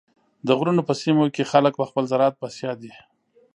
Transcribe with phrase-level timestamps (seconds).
[0.47, 2.93] د غرونو په سیمو کې خلک په خپل زراعت بسیا دي.